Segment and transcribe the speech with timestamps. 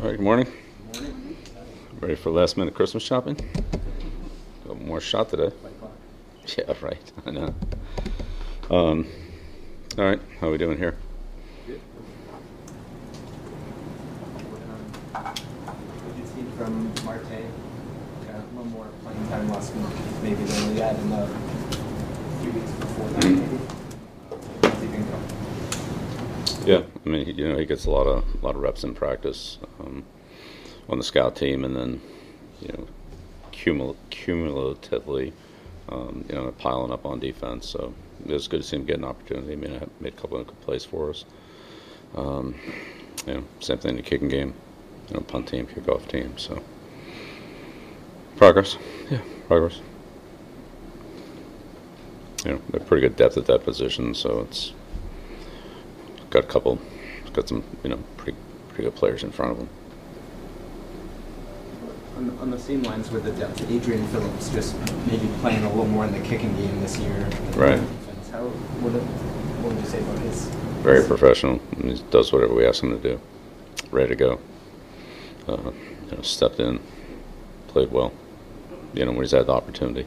[0.00, 0.46] All right, good morning.
[2.00, 3.36] Ready for last minute Christmas shopping?
[4.64, 5.50] Got more shot today.
[6.56, 7.12] Yeah, right.
[7.26, 7.54] I know.
[8.70, 9.08] Um,
[9.98, 10.96] all right, how are we doing here?
[16.56, 17.24] From Marte?
[18.54, 19.74] Little more playing time last
[20.22, 21.26] maybe than we had in the
[22.40, 23.58] few weeks before that, maybe.
[24.62, 26.68] How's he been going?
[26.68, 28.94] Yeah, I mean, you know, he gets a lot of a lot of reps in
[28.94, 30.04] practice um,
[30.90, 32.00] on the scout team, and then
[32.60, 32.86] you know,
[33.50, 35.32] cumul- cumulatively,
[35.88, 37.66] um, you know, piling up on defense.
[37.66, 37.94] So
[38.26, 39.54] it was good to see him get an opportunity.
[39.54, 41.24] I mean, I made a couple of good plays for us.
[42.14, 42.54] Um,
[43.26, 44.52] you know, same thing in the kicking game,
[45.08, 46.36] you know, punt team, kickoff team.
[46.36, 46.62] So
[48.36, 48.76] progress,
[49.10, 49.80] yeah, progress.
[52.44, 54.72] You know, they're pretty good depth at that position, so it's
[56.30, 56.78] got a couple,
[57.38, 58.36] got some, you know, pretty
[58.68, 59.68] pretty good players in front of them.
[62.16, 65.86] On, on the same lines with the depth, Adrian Phillips just maybe playing a little
[65.86, 67.16] more in the kicking game this year.
[67.54, 67.76] Right.
[67.76, 68.30] defense.
[68.30, 70.46] How, what, what would you say about his?
[70.82, 71.60] Very professional.
[71.80, 73.20] He does whatever we ask him to do.
[73.92, 74.40] Ready to go.
[75.46, 75.70] Uh,
[76.10, 76.80] you know, stepped in,
[77.68, 78.12] played well.
[78.94, 80.06] You know, when he's had the opportunity.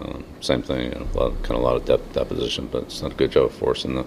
[0.00, 0.92] Um, same thing.
[0.92, 3.02] You know, a lot, kind of a lot of depth at that position, but it's
[3.02, 4.06] not a good job for us in the.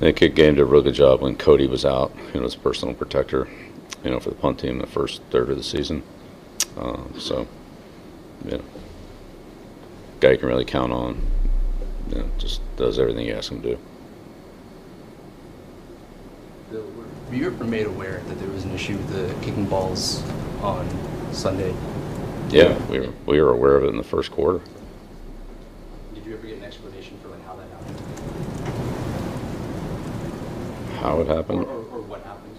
[0.00, 2.12] In the kick game did a really good job when Cody was out.
[2.34, 3.48] You know, as a personal protector.
[4.04, 6.02] You know, for the punt team the first third of the season.
[6.76, 7.46] Um, so,
[8.44, 8.64] you know,
[10.20, 11.20] guy you can really count on.
[12.10, 13.78] You know, just does everything you ask him to do.
[16.70, 16.84] Bill,
[17.28, 20.22] were you ever made aware that there was an issue with the kicking balls
[20.62, 20.88] on
[21.32, 21.74] Sunday?
[22.48, 24.60] Yeah, we were, we were aware of it in the first quarter.
[26.14, 28.61] Did you ever get an explanation for like how that happened?
[31.02, 31.64] How it Or, happened?
[31.64, 32.54] or, or what happened?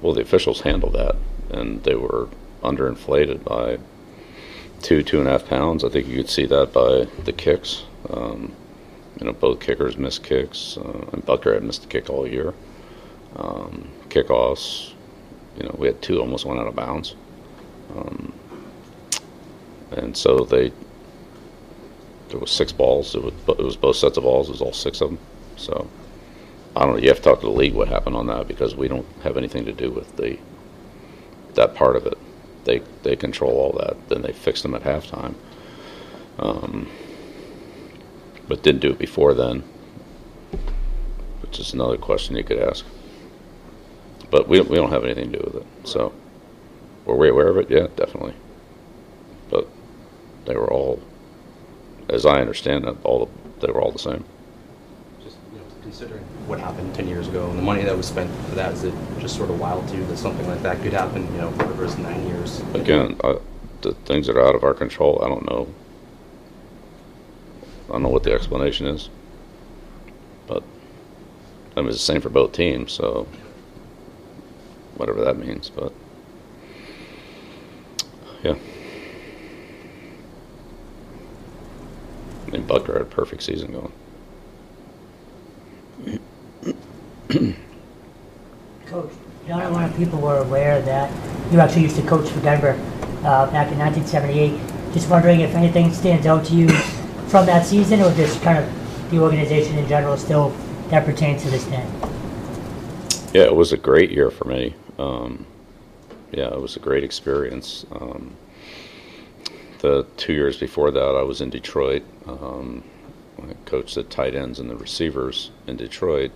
[0.00, 1.16] Well, the officials handled that,
[1.50, 2.28] and they were
[2.62, 3.78] underinflated by
[4.80, 5.84] two, two and a half pounds.
[5.84, 7.84] I think you could see that by the kicks.
[8.08, 8.52] Um,
[9.20, 12.54] you know, both kickers missed kicks, uh, and Butker had missed a kick all year.
[13.36, 14.92] Um, kickoffs,
[15.58, 17.16] you know, we had two almost went out of bounds.
[17.96, 18.32] Um,
[19.92, 20.72] and so they,
[22.28, 23.14] there was six balls.
[23.14, 24.48] It was, it was both sets of balls.
[24.48, 25.18] It was all six of them.
[25.56, 25.88] So
[26.78, 27.02] I don't know.
[27.02, 29.36] You have to talk to the league what happened on that because we don't have
[29.36, 30.38] anything to do with the
[31.54, 32.16] that part of it.
[32.62, 33.96] They they control all that.
[34.08, 35.34] Then they fixed them at halftime,
[36.38, 36.88] um,
[38.46, 39.64] but didn't do it before then,
[41.42, 42.86] which is another question you could ask.
[44.30, 45.66] But we we don't have anything to do with it.
[45.82, 46.12] So
[47.06, 47.70] were we aware of it?
[47.70, 48.34] Yeah, definitely.
[49.50, 49.66] But
[50.44, 51.02] they were all,
[52.08, 53.28] as I understand it, all
[53.58, 54.24] they were all the same.
[55.88, 58.84] Considering what happened 10 years ago and the money that was spent for that, is
[58.84, 61.48] it just sort of wild to you that something like that could happen, you know,
[61.52, 62.60] whatever is nine years?
[62.74, 63.38] Again, I,
[63.80, 65.66] the things that are out of our control, I don't know.
[67.88, 69.08] I don't know what the explanation is.
[70.46, 70.62] But
[71.74, 73.26] I mean, it's the same for both teams, so
[74.96, 75.70] whatever that means.
[75.70, 75.94] But
[78.42, 78.56] yeah,
[82.46, 83.92] I mean, Butker had a perfect season going.
[88.86, 89.10] Coach,
[89.46, 91.10] not a lot of people were aware that
[91.52, 92.72] you actually used to coach for Denver
[93.24, 94.94] uh, back in 1978.
[94.94, 96.68] Just wondering if anything stands out to you
[97.28, 100.50] from that season, or just kind of the organization in general still
[100.88, 101.86] that pertains to this day.
[103.34, 104.74] Yeah, it was a great year for me.
[104.98, 105.44] Um,
[106.32, 107.84] yeah, it was a great experience.
[107.92, 108.34] Um,
[109.80, 112.02] the two years before that, I was in Detroit.
[112.26, 112.82] Um,
[113.42, 116.32] I coached the tight ends and the receivers in Detroit,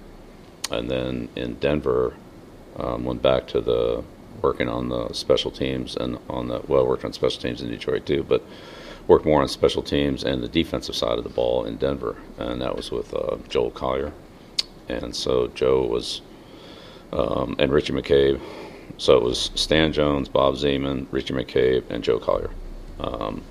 [0.71, 2.15] and then in Denver,
[2.77, 4.03] um, went back to the
[4.41, 8.07] working on the special teams and on the well, worked on special teams in Detroit
[8.07, 8.43] too, but
[9.07, 12.61] worked more on special teams and the defensive side of the ball in Denver, and
[12.61, 14.13] that was with uh, Joel Collier.
[14.89, 16.23] And so Joe was
[17.13, 18.41] um, and Richie McCabe.
[18.99, 22.51] So it was Stan Jones, Bob Zeman, Richie McCabe, and Joe Collier.
[23.01, 23.43] Um,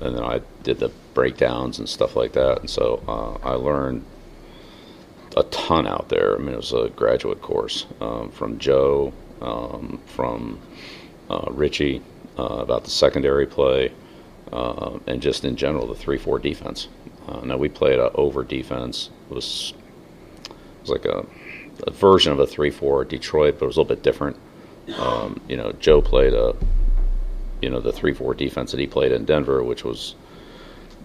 [0.00, 2.60] and then I did the breakdowns and stuff like that.
[2.60, 4.04] And so uh, I learned
[5.38, 6.34] a ton out there.
[6.34, 10.58] I mean, it was a graduate course um, from Joe, um, from
[11.30, 12.02] uh, Richie
[12.38, 13.92] uh, about the secondary play,
[14.52, 16.88] uh, and just in general the three-four defense.
[17.28, 19.10] Uh, now we played a over defense.
[19.30, 19.74] It was
[20.44, 20.52] it
[20.82, 21.24] was like a,
[21.86, 24.36] a version of a three-four Detroit, but it was a little bit different.
[24.98, 26.56] Um, you know, Joe played a
[27.62, 30.16] you know the three-four defense that he played in Denver, which was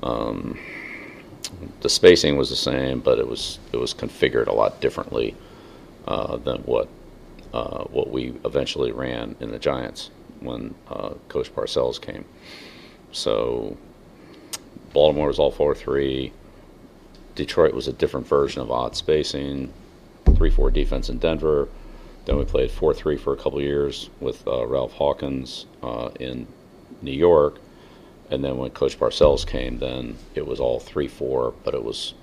[0.01, 0.57] um,
[1.81, 5.35] the spacing was the same, but it was it was configured a lot differently
[6.07, 6.87] uh, than what
[7.53, 10.09] uh, what we eventually ran in the Giants
[10.39, 12.25] when uh, Coach Parcells came.
[13.11, 13.77] So
[14.93, 16.31] Baltimore was all 4 3.
[17.35, 19.71] Detroit was a different version of odd spacing,
[20.35, 21.67] 3 4 defense in Denver.
[22.25, 26.47] Then we played 4 3 for a couple years with uh, Ralph Hawkins uh, in
[27.01, 27.59] New York.
[28.29, 32.13] And then when Coach Parcells came, then it was all 3 4, but it was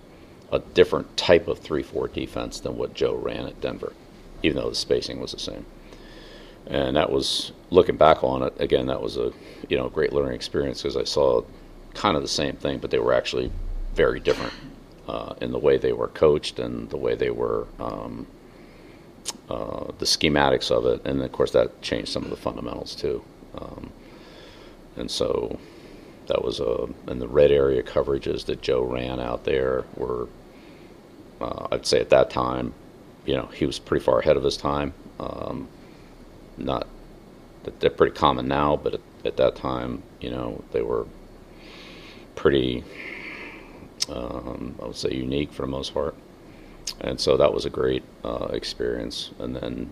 [0.52, 3.92] a different type of 3 4 defense than what Joe ran at Denver,
[4.42, 5.66] even though the spacing was the same.
[6.66, 9.32] And that was, looking back on it, again, that was a
[9.68, 11.42] you know great learning experience because I saw
[11.94, 13.50] kind of the same thing, but they were actually
[13.94, 14.52] very different
[15.08, 17.66] uh, in the way they were coached and the way they were.
[17.78, 18.26] Um,
[19.48, 23.22] uh, the schematics of it, and of course that changed some of the fundamentals too.
[23.56, 23.90] Um,
[24.96, 25.58] and so
[26.30, 30.28] that was a and the red area coverages that Joe ran out there were,
[31.40, 32.72] uh, I'd say at that time,
[33.26, 34.92] you know, he was pretty far ahead of his time.
[35.18, 35.68] Um,
[36.56, 36.86] not
[37.78, 41.06] they're pretty common now, but at, at, that time, you know, they were
[42.34, 42.82] pretty,
[44.08, 46.14] um, I would say, unique for the most part
[47.00, 49.30] and so that was a great uh, experience.
[49.38, 49.90] And then,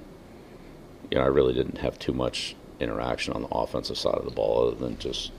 [1.10, 4.30] you know, I really didn't have too much interaction on the offensive side of the
[4.30, 5.32] ball other than just,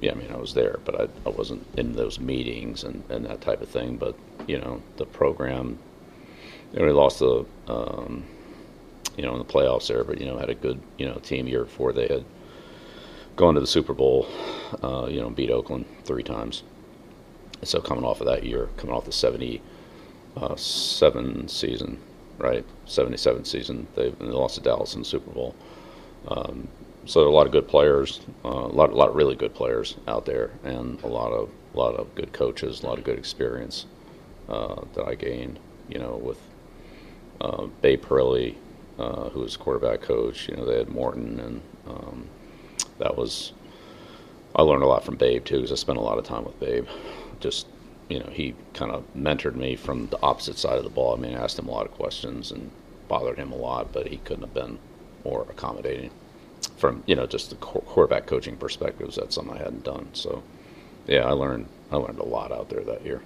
[0.00, 3.26] yeah, I mean, I was there, but I, I wasn't in those meetings and, and
[3.26, 3.96] that type of thing.
[3.96, 4.16] But,
[4.46, 5.78] you know, the program,
[6.72, 8.24] you know, we lost the, um,
[9.16, 11.46] you know, in the playoffs there, but, you know, had a good, you know, team
[11.46, 12.24] year before they had
[13.36, 14.26] gone to the Super Bowl,
[14.82, 16.62] uh, you know, beat Oakland three times.
[17.62, 19.60] So coming off of that year, coming off the 70,
[20.36, 21.98] uh, season,
[22.38, 22.64] right?
[22.86, 23.86] 77 season.
[23.94, 25.54] They, they lost to Dallas in the Super Bowl.
[26.26, 26.68] Um,
[27.06, 29.34] so there are a lot of good players, uh, a lot, a lot of really
[29.34, 32.98] good players out there, and a lot of, a lot of good coaches, a lot
[32.98, 33.86] of good experience
[34.48, 35.58] uh, that I gained.
[35.88, 36.38] You know, with
[37.40, 38.54] uh, Babe Parilli,
[38.98, 40.48] uh, who was quarterback coach.
[40.48, 42.28] You know, they had Morton, and um,
[42.98, 43.52] that was.
[44.54, 46.58] I learned a lot from Babe too, because I spent a lot of time with
[46.60, 46.86] Babe.
[47.40, 47.66] Just
[48.08, 51.14] you know, he kind of mentored me from the opposite side of the ball.
[51.16, 52.70] I mean, I asked him a lot of questions and
[53.08, 54.78] bothered him a lot, but he couldn't have been
[55.24, 56.10] more accommodating
[56.76, 59.16] from, you know, just the quarterback coaching perspectives.
[59.16, 60.08] That's something I hadn't done.
[60.12, 60.42] So,
[61.06, 63.20] yeah, I learned I learned a lot out there that year.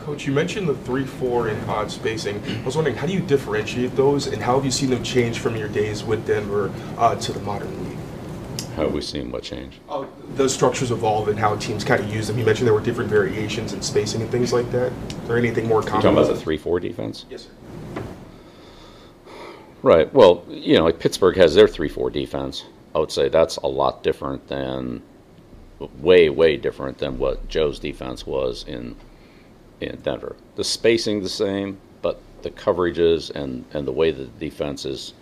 [0.00, 2.42] Coach, you mentioned the three, four, and odd spacing.
[2.46, 5.38] I was wondering, how do you differentiate those, and how have you seen them change
[5.38, 7.98] from your days with Denver uh, to the modern league?
[8.76, 9.80] How have we seen what change?
[9.88, 12.38] Oh, the structures evolve and how teams kind of use them.
[12.38, 14.92] You mentioned there were different variations in spacing and things like that.
[14.92, 15.96] Is there anything more common?
[15.96, 17.24] You talking about the three-four defense?
[17.30, 17.50] Yes, sir.
[19.82, 20.12] Right.
[20.12, 22.64] Well, you know, like Pittsburgh has their three-four defense.
[22.94, 25.02] I would say that's a lot different than,
[26.00, 28.96] way, way different than what Joe's defense was in
[29.80, 30.36] in Denver.
[30.56, 35.12] The spacing the same, but the coverages and, and the way the defense is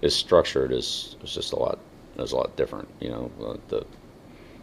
[0.00, 1.78] is structured is, is just a lot
[2.16, 2.88] was a lot different.
[3.00, 3.86] You know, uh, the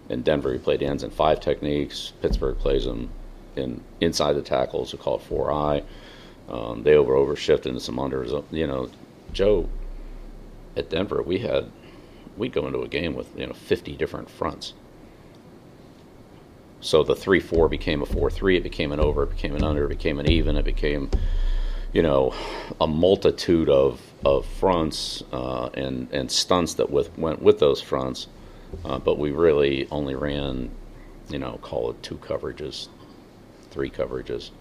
[0.10, 2.14] in Denver he played ends and five techniques.
[2.22, 3.10] Pittsburgh plays them
[3.56, 4.92] in inside the tackles.
[4.92, 5.84] We call it four eye.
[6.50, 8.44] Um, they over over shift into some unders.
[8.52, 8.90] You know,
[9.34, 9.70] Joe
[10.76, 11.72] at Denver we had
[12.38, 14.74] we'd go into a game with you know 50 different fronts.
[16.82, 18.56] So the three four became a four three.
[18.56, 19.24] It became an over.
[19.24, 19.86] It became an under.
[19.86, 20.56] It became an even.
[20.56, 21.10] It became
[21.94, 22.34] you know,
[22.80, 28.28] a multitude of, of fronts uh, and, and stunts that with, went with those fronts,
[28.86, 30.70] uh, but we really only ran,
[31.30, 32.90] you know, call it two coverages,
[33.72, 34.52] three coverages.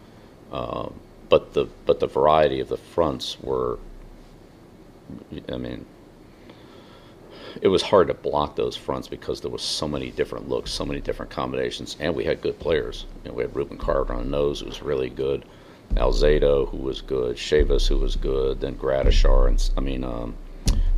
[0.50, 0.88] Uh,
[1.28, 3.78] but the but the variety of the fronts were,
[5.50, 5.84] I mean,
[7.62, 10.84] it was hard to block those fronts because there was so many different looks, so
[10.84, 13.06] many different combinations, and we had good players.
[13.24, 15.44] You know, we had Rubin Carter on the nose, who was really good.
[15.94, 20.34] Alzado, who was good, Chavous, who was good, then Gradishar, and I mean um,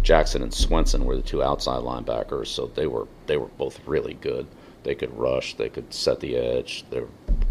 [0.02, 4.14] Jackson and Swenson were the two outside linebackers, so they were they were both really
[4.14, 4.46] good.
[4.82, 6.84] They could rush, they could set the edge.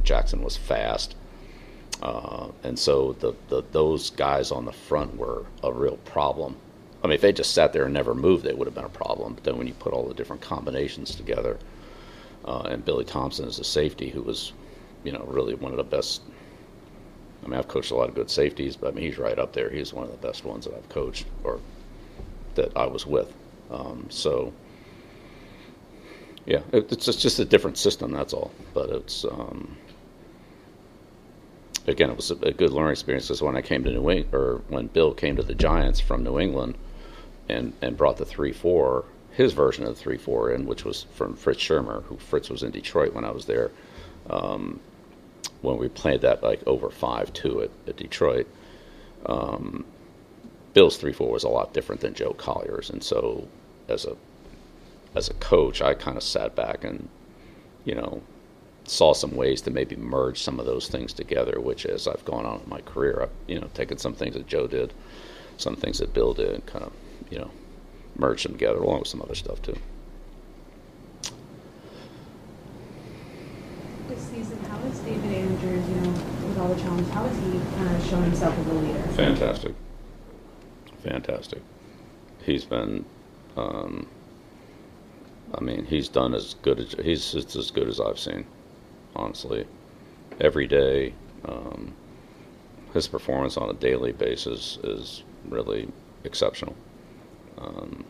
[0.04, 1.16] Jackson was fast,
[2.02, 6.56] uh, and so the, the those guys on the front were a real problem.
[7.04, 8.90] I mean, if they just sat there and never moved, they would have been a
[8.90, 9.34] problem.
[9.34, 11.58] But then when you put all the different combinations together,
[12.46, 14.52] uh, and Billy Thompson is a safety who was,
[15.04, 16.22] you know, really one of the best
[17.44, 19.54] I mean, I've coached a lot of good safeties, but I mean, he's right up
[19.54, 19.70] there.
[19.70, 21.60] He's one of the best ones that I've coached or
[22.56, 23.34] that I was with.
[23.72, 24.54] Um, so,
[26.46, 28.12] yeah, it's just, a different system.
[28.12, 28.52] That's all.
[28.74, 29.78] But it's um,
[31.90, 34.62] again, it was a, good learning experience because when I came to New England, or
[34.68, 36.76] when Bill came to the Giants from New England,
[37.48, 41.06] and and brought the three four, his version of the three four in, which was
[41.14, 43.72] from Fritz Shurmur, who Fritz was in Detroit when I was there.
[44.30, 44.80] Um,
[45.62, 48.48] when we played that like over five two at, at Detroit.
[49.26, 49.86] Um,
[50.74, 53.48] Bill's three four was a lot different than Joe Collier's, and so
[53.88, 54.16] as a
[55.16, 57.10] as a coach, I kind of sat back and
[57.84, 58.22] you know
[58.90, 61.60] saw some ways to maybe merge some of those things together.
[61.60, 64.48] Which, as I've gone on in my career, I've you know taken some things that
[64.48, 64.94] Joe did,
[65.58, 66.94] some things that Bill did, and kind of
[67.30, 67.52] you know
[68.18, 69.78] merged them together along with some other stuff too.
[74.08, 77.60] This season, how is David Andrews, you know, with all the challenges, how has he
[77.78, 79.02] kind of shown himself as a leader?
[79.10, 79.74] Fantastic.
[81.04, 81.62] Fantastic.
[82.44, 83.06] He's been,
[83.56, 84.08] um,
[85.54, 88.46] I mean, he's done as good as he's it's as good as I've seen,
[89.16, 89.66] honestly.
[90.40, 91.14] Every day,
[91.46, 91.94] um,
[92.94, 95.92] his performance on a daily basis is really
[96.24, 96.76] exceptional.
[97.58, 98.06] Um,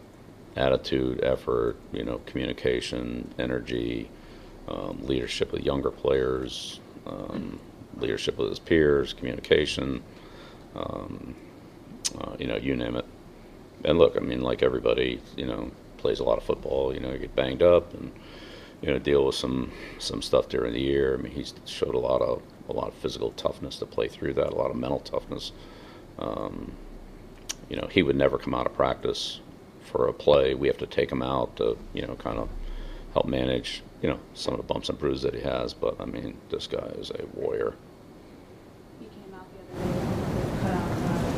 [0.56, 4.10] attitude, effort, you know, communication, energy,
[4.68, 7.60] um, leadership with younger players, um,
[7.98, 10.04] leadership with his peers, communication.
[10.76, 11.36] Um,
[12.20, 13.06] uh, you know, you name it.
[13.84, 16.94] And look, I mean, like everybody, you know, plays a lot of football.
[16.94, 18.12] You know, you get banged up and
[18.82, 21.16] you know deal with some some stuff during the year.
[21.18, 24.34] I mean, he's showed a lot of a lot of physical toughness to play through
[24.34, 25.52] that, a lot of mental toughness.
[26.18, 26.72] Um,
[27.70, 29.40] you know, he would never come out of practice
[29.82, 30.54] for a play.
[30.54, 32.50] We have to take him out to you know kind of
[33.14, 35.74] help manage you know some of the bumps and bruises that he has.
[35.74, 37.76] But I mean, this guy is a warrior.
[39.00, 40.20] He came out the other day
[40.62, 41.30] cut out uh,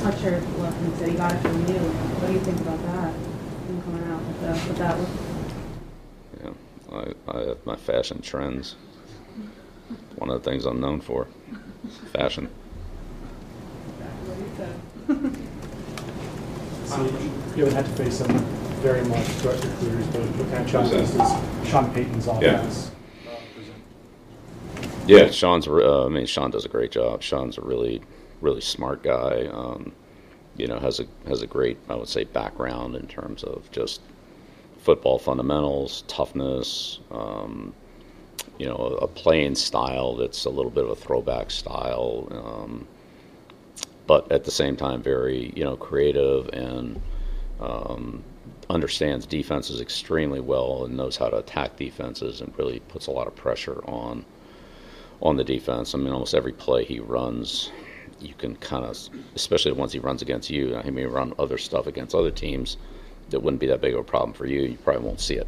[0.00, 1.78] sweatshirt look and said he got it from you.
[2.20, 3.14] What do you think about that?
[3.14, 5.29] Him coming out with, the, with that?
[7.00, 8.76] Yeah, I, I have my fashion trends.
[10.16, 11.26] One of the things I'm known for,
[12.12, 12.48] fashion.
[14.26, 15.50] What he said.
[16.86, 17.04] So
[17.56, 18.38] you haven't had to face him
[18.82, 22.90] very much throughout your careers, but what kind of challenges does Sean Payton's offense uh.
[25.06, 25.66] Yeah, Sean's.
[25.66, 27.22] Uh, I mean, Sean does a great job.
[27.22, 28.00] Sean's a really,
[28.40, 29.46] really smart guy.
[29.52, 29.92] Um,
[30.56, 34.02] you know, has a has a great, I would say, background in terms of just
[34.80, 37.00] football fundamentals, toughness.
[37.10, 37.74] Um,
[38.58, 42.86] you know, a, playing style that's a little bit of a throwback style, um,
[44.06, 47.00] but at the same time, very you know creative and
[47.58, 48.22] um,
[48.68, 53.26] understands defenses extremely well and knows how to attack defenses and really puts a lot
[53.26, 54.24] of pressure on
[55.22, 55.94] on the defense.
[55.94, 57.70] I mean, almost every play he runs,
[58.20, 58.98] you can kind of,
[59.34, 60.76] especially the ones he runs against you.
[60.84, 62.76] He may run other stuff against other teams
[63.30, 64.62] that wouldn't be that big of a problem for you.
[64.62, 65.46] You probably won't see it.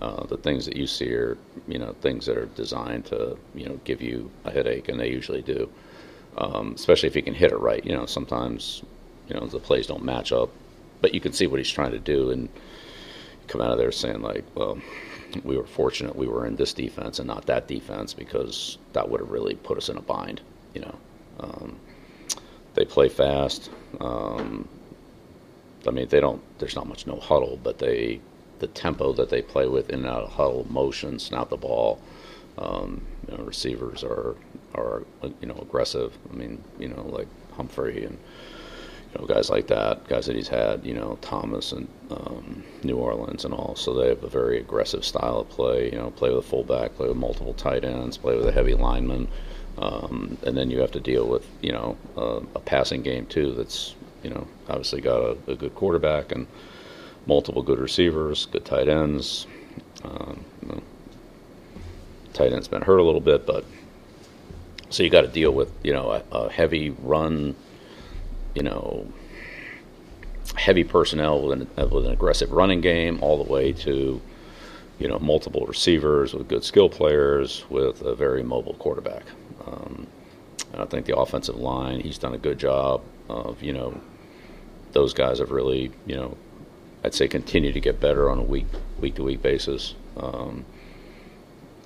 [0.00, 1.36] Uh, the things that you see are,
[1.68, 5.10] you know, things that are designed to, you know, give you a headache, and they
[5.10, 5.70] usually do.
[6.38, 7.84] Um, especially if you can hit it right.
[7.84, 8.82] You know, sometimes,
[9.28, 10.50] you know, the plays don't match up,
[11.00, 12.48] but you can see what he's trying to do, and
[13.46, 14.78] come out of there saying like, well,
[15.44, 19.20] we were fortunate we were in this defense and not that defense because that would
[19.20, 20.40] have really put us in a bind.
[20.74, 20.94] You know,
[21.40, 21.76] um,
[22.74, 23.70] they play fast.
[24.00, 24.68] Um,
[25.86, 26.42] I mean, they don't.
[26.58, 28.20] There's not much no huddle, but they
[28.58, 32.00] the tempo that they play with in and out of huddle, motion, snap the ball.
[32.58, 34.36] Um, you know, receivers are
[34.74, 35.02] are
[35.40, 36.16] you know aggressive.
[36.30, 38.18] I mean, you know, like Humphrey and
[39.12, 42.96] you know, guys like that, guys that he's had, you know, Thomas and um, New
[42.96, 43.74] Orleans and all.
[43.74, 45.90] So they have a very aggressive style of play.
[45.90, 48.74] You know, play with a fullback, play with multiple tight ends, play with a heavy
[48.74, 49.28] lineman,
[49.78, 53.52] um, and then you have to deal with you know uh, a passing game too.
[53.54, 56.46] That's you know obviously got a, a good quarterback and
[57.26, 59.46] multiple good receivers, good tight ends.
[60.02, 60.82] Um, you know,
[62.32, 63.64] tight end's been hurt a little bit, but
[64.88, 67.54] so you got to deal with you know a, a heavy run
[68.54, 69.06] you know,
[70.56, 74.20] heavy personnel with an, with an aggressive running game, all the way to,
[74.98, 79.22] you know, multiple receivers with good skill players with a very mobile quarterback.
[79.66, 80.06] Um,
[80.72, 84.00] and I think the offensive line, he's done a good job of, you know,
[84.92, 86.36] those guys have really, you know,
[87.04, 88.66] I'd say continue to get better on a week
[89.00, 89.94] week to week basis.
[90.16, 90.64] Um,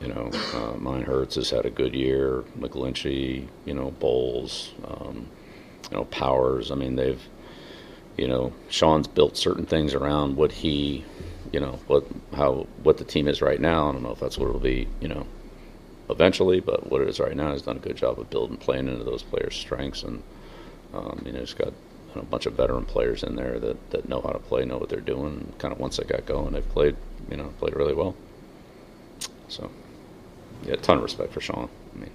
[0.00, 2.44] you know, uh, Meinerz has had a good year.
[2.58, 4.72] McGlinchey, you know, Bolles.
[4.84, 5.28] Um,
[5.90, 6.70] you know, Powers.
[6.70, 7.22] I mean, they've,
[8.16, 11.04] you know, Sean's built certain things around what he,
[11.52, 13.88] you know, what how what the team is right now.
[13.88, 15.26] I don't know if that's what it'll be, you know,
[16.10, 18.88] eventually, but what it is right now, he's done a good job of building, playing
[18.88, 20.22] into those players' strengths, and
[20.94, 21.72] um, you know, he's got
[22.14, 24.88] a bunch of veteran players in there that that know how to play, know what
[24.88, 25.52] they're doing.
[25.58, 26.96] Kind of once they got going, they've played,
[27.30, 28.14] you know, played really well.
[29.48, 29.70] So,
[30.64, 31.68] yeah, a ton of respect for Sean.
[31.94, 32.10] I mean,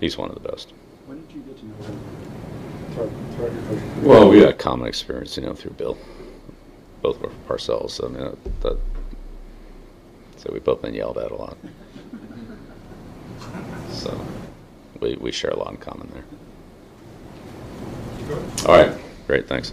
[0.00, 0.72] he's one of the best.
[1.06, 2.00] When did you get to know him
[2.94, 4.04] throughout, throughout your coaching?
[4.04, 5.98] Well, we had common experience, you know, through Bill.
[7.02, 7.90] Both were from Parcells.
[7.92, 8.78] So, I mean, that, that,
[10.36, 11.56] so we've both been yelled at a lot.
[13.90, 14.20] So
[15.00, 16.24] we, we share a lot in common there.
[18.66, 18.92] All right.
[19.26, 19.72] Great, thanks.